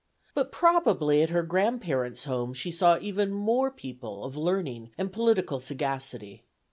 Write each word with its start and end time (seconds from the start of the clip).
But 0.33 0.51
probably 0.51 1.21
at 1.21 1.29
her 1.29 1.43
grandparents' 1.43 2.23
home 2.23 2.53
she 2.55 2.71
saw 2.71 2.97
even 3.01 3.31
more 3.31 3.69
people 3.69 4.23
of 4.23 4.35
learning 4.35 4.89
and 4.97 5.13
political 5.13 5.59
sagacity. 5.59 6.43